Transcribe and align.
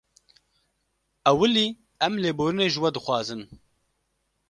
Ewilî 1.31 1.67
em 2.05 2.13
lêborînê 2.23 2.67
ji 2.73 2.79
we 2.83 2.89
dixwazin 2.95 3.41